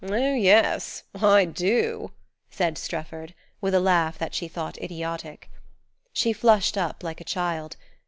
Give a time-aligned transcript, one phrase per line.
[0.03, 2.09] "Oh, yes I do!"
[2.49, 5.51] said Strefford, with a laugh that she thought idiotic.
[6.11, 7.77] She flushed up like a child.